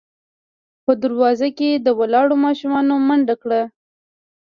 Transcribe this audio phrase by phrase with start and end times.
[0.85, 1.69] په دروازه کې
[1.99, 3.61] ولاړو ماشومانو منډه کړه.